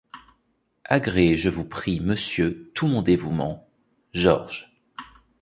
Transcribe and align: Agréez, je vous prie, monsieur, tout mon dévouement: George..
Agréez, 0.85 1.37
je 1.37 1.49
vous 1.49 1.63
prie, 1.63 1.99
monsieur, 1.99 2.71
tout 2.73 2.87
mon 2.87 3.03
dévouement: 3.03 3.69
George.. 4.13 4.75